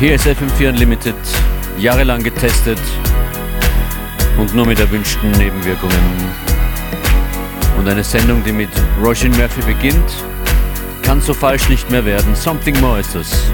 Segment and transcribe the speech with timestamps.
[0.00, 1.16] Hier ist FM4 Unlimited,
[1.76, 2.78] jahrelang getestet
[4.36, 5.98] und nur mit erwünschten Nebenwirkungen.
[7.76, 8.68] Und eine Sendung, die mit
[9.02, 10.24] Roisin Murphy beginnt,
[11.02, 12.36] kann so falsch nicht mehr werden.
[12.36, 13.50] Something more ist es.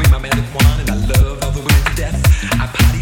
[0.00, 2.16] away my manic wine and I love all the way to death.
[2.54, 2.99] I party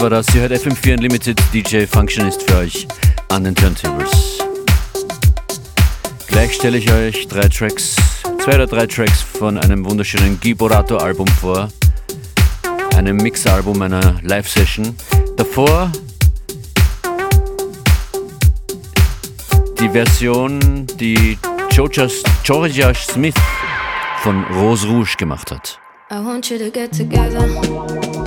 [0.00, 0.34] war das.
[0.34, 2.86] Ihr hört FM4 Unlimited DJ Functionist für euch
[3.28, 4.38] an den Turntables.
[6.26, 7.96] Gleich stelle ich euch drei Tracks,
[8.42, 11.68] zwei oder drei Tracks von einem wunderschönen Giborato Album vor.
[12.96, 14.94] Einem Mix-Album einer Live-Session.
[15.36, 15.90] Davor
[19.80, 21.38] die Version, die
[21.70, 23.34] Georgia Smith
[24.22, 25.78] von Rose Rouge gemacht hat.
[26.10, 28.19] I want you to get together.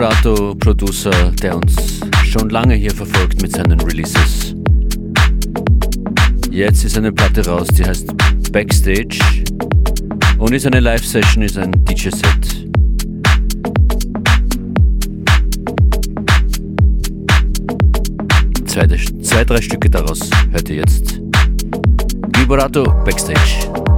[0.00, 4.54] Giborato, Producer, der uns schon lange hier verfolgt mit seinen Releases.
[6.50, 8.06] Jetzt ist eine Platte raus, die heißt
[8.50, 9.18] Backstage
[10.38, 12.66] und ist eine Live-Session, ist ein DJ-Set.
[18.64, 18.86] Zwei,
[19.20, 21.20] zwei, drei Stücke daraus hört ihr jetzt.
[22.32, 23.89] Giborato Backstage.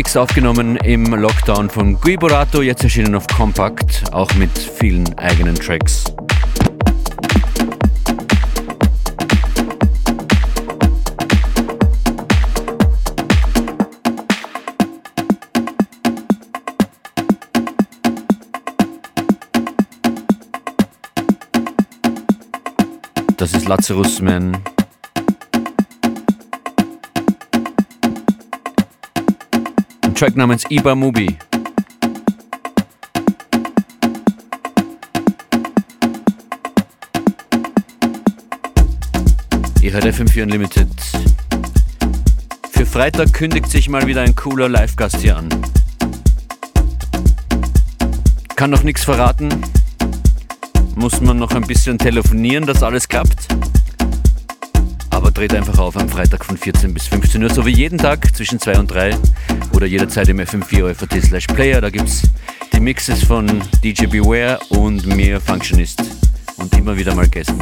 [0.00, 6.04] Mix aufgenommen im Lockdown von Guiborato, jetzt erschienen auf Compact, auch mit vielen eigenen Tracks.
[23.36, 24.56] Das ist Lazarus Man.
[30.20, 31.34] Track namens Iba Mubi.
[39.80, 40.88] Ihr hört FM4 Unlimited.
[42.70, 45.48] Für Freitag kündigt sich mal wieder ein cooler Live-Gast hier an.
[48.56, 49.48] Kann noch nichts verraten,
[50.96, 53.48] muss man noch ein bisschen telefonieren, dass alles klappt.
[55.40, 58.60] Dreht einfach auf am Freitag von 14 bis 15 Uhr, so wie jeden Tag zwischen
[58.60, 59.16] 2 und 3
[59.72, 61.80] oder jederzeit im fm4 slash player.
[61.80, 62.24] Da gibt es
[62.74, 66.02] die Mixes von DJ Beware und mir Functionist
[66.58, 67.58] und immer wieder mal Gästen.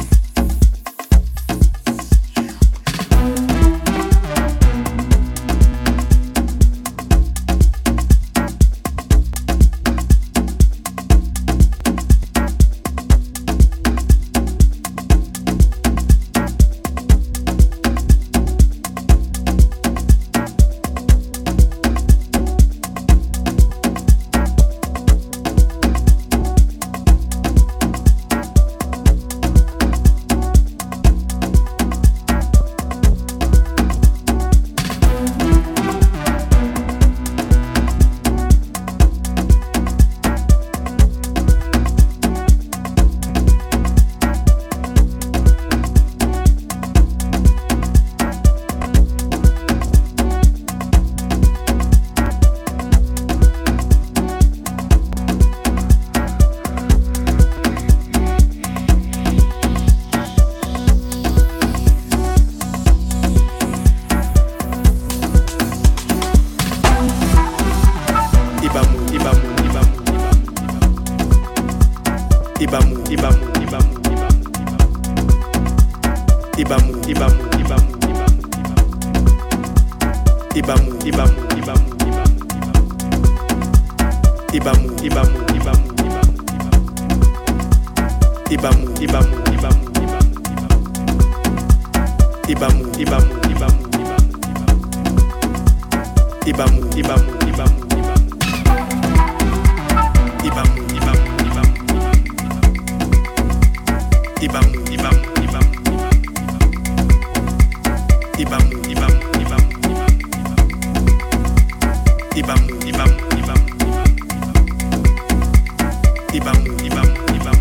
[116.77, 117.57] Ibam, Ibam, Ibam,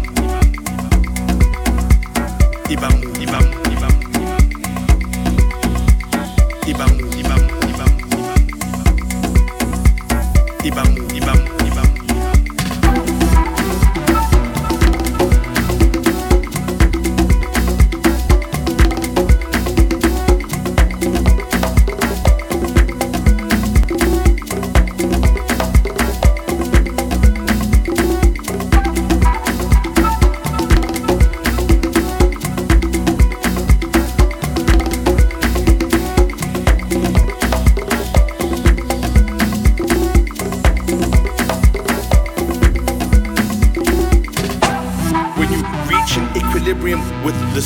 [2.68, 2.92] Ibam.
[2.92, 2.97] Ibam.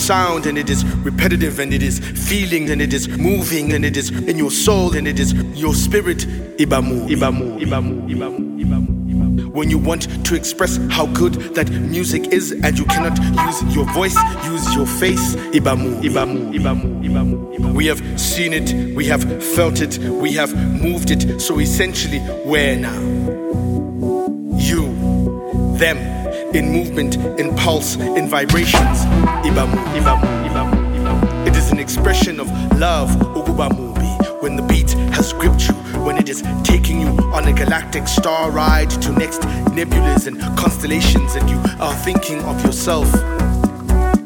[0.03, 3.97] Sound and it is repetitive and it is feeling and it is moving and it
[3.97, 6.19] is in your soul and it is your spirit.
[6.59, 9.53] Ibamu, Ibamu, Ibamu, Ibamu, Ibamu.
[9.53, 13.85] When you want to express how good that music is and you cannot use your
[13.93, 15.37] voice, use your face.
[15.55, 17.75] Ibamu, Ibamu, Ibamu, Ibamu, Ibamu.
[17.75, 19.23] We have seen it, we have
[19.55, 21.41] felt it, we have moved it.
[21.41, 22.99] So essentially, where now?
[24.59, 24.83] You,
[25.79, 25.99] them
[26.55, 29.05] in movement, in pulse, in vibrations.
[29.45, 31.47] Ibamu, Ibamu, Ibamu, Ibamu.
[31.47, 32.49] It is an expression of
[32.79, 35.75] love, Ugubamubi, when the beat has gripped you,
[36.05, 39.41] when it is taking you on a galactic star ride to next
[39.73, 43.09] nebulas and constellations, and you are thinking of yourself.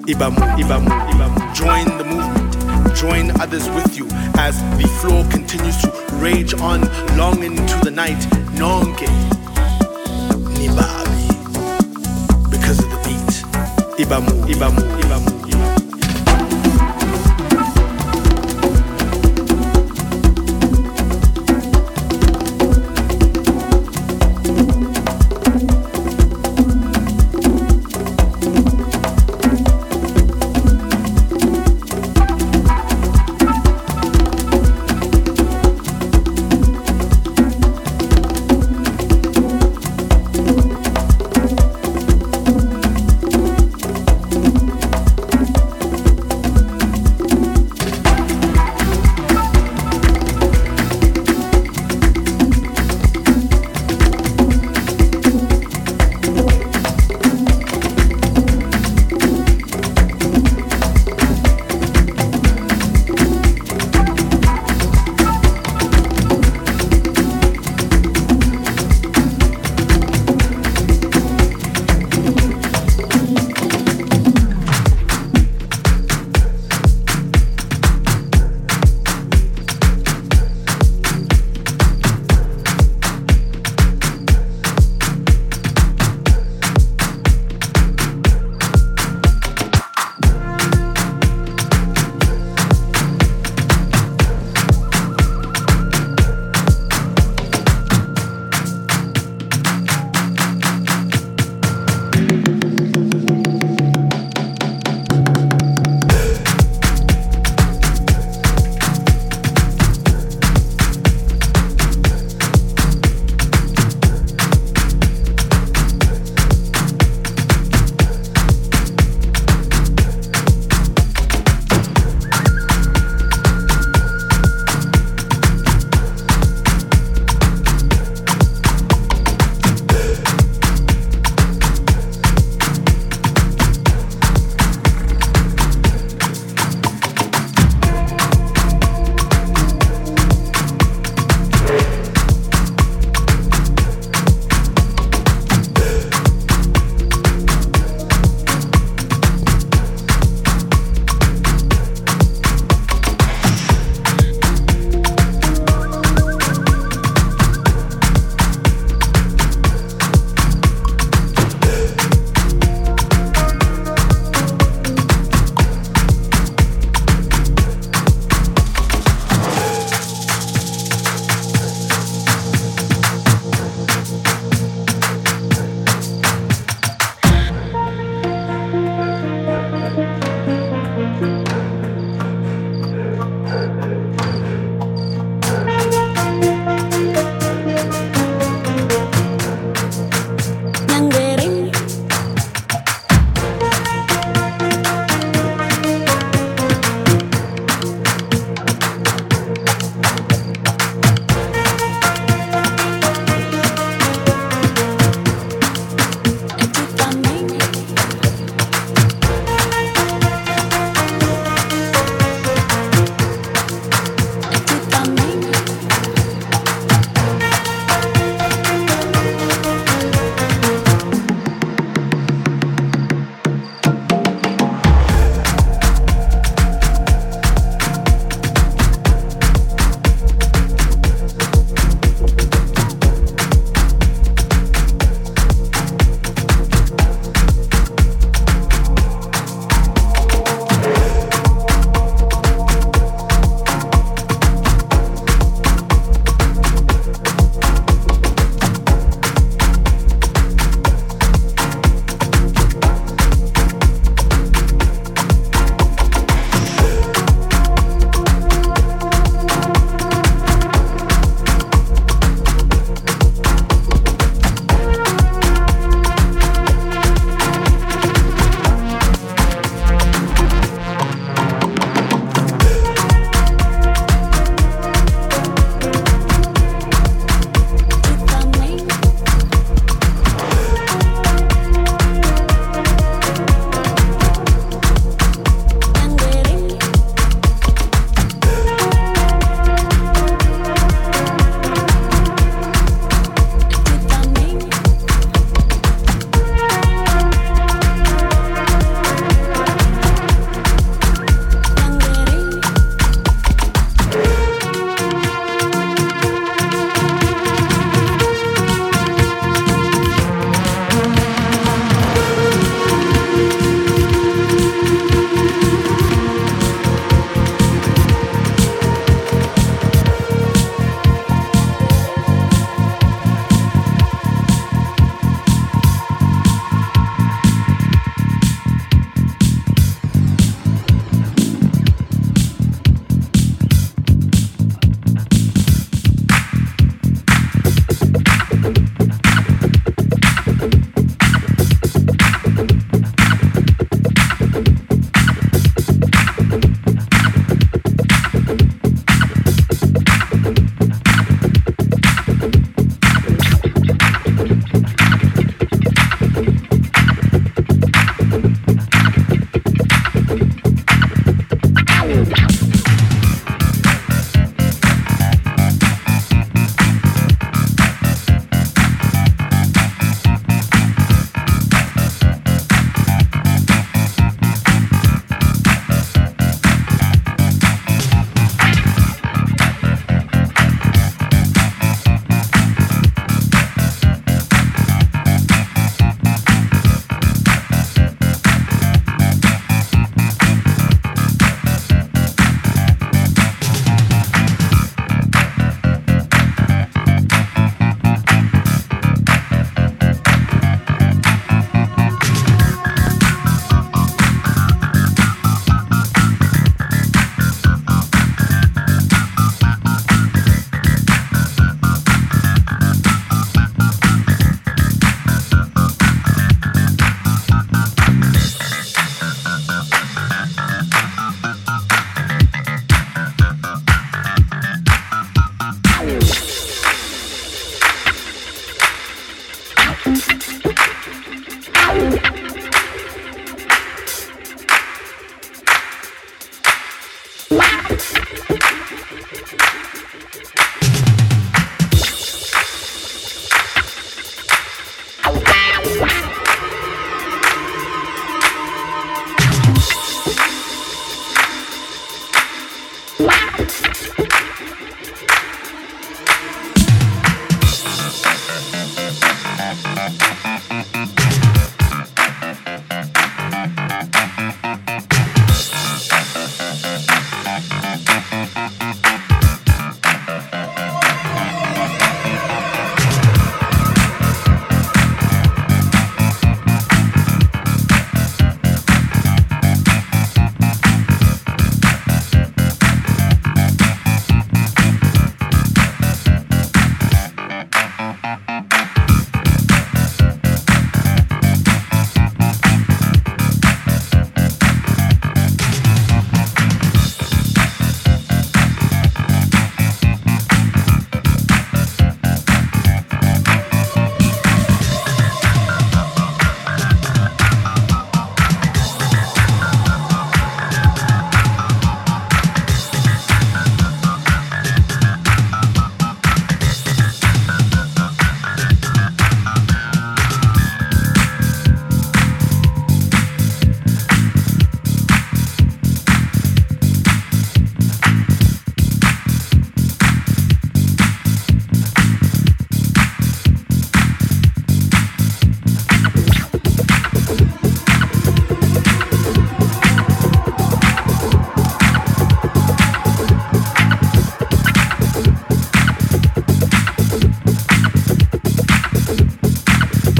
[0.07, 1.55] Ibamu, Ibamu, Ibamu.
[1.55, 4.09] Join the movement, join others with you
[4.39, 6.81] as the floor continues to rage on
[7.17, 8.19] long into the night.
[8.57, 9.07] Nonge,
[14.07, 15.06] Ibamu, Ibamu, Ibamu.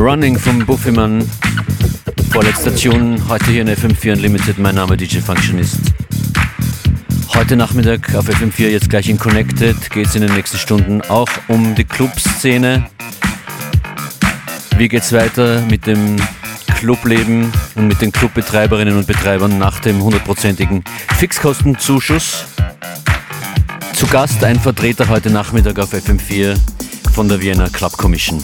[0.07, 1.29] Running vom Buffyman.
[2.31, 4.57] Vorletzte Tune, heute hier in FM4 Unlimited.
[4.57, 5.81] Mein Name DJ Functionist.
[7.35, 11.29] Heute Nachmittag auf FM4, jetzt gleich in Connected, geht es in den nächsten Stunden auch
[11.49, 12.87] um die Clubszene.
[14.77, 16.15] Wie geht's weiter mit dem
[16.77, 20.85] Clubleben und mit den Clubbetreiberinnen und Betreibern nach dem hundertprozentigen
[21.17, 22.45] Fixkostenzuschuss?
[23.95, 26.57] Zu Gast ein Vertreter heute Nachmittag auf FM4
[27.13, 28.41] von der Vienna Club Commission.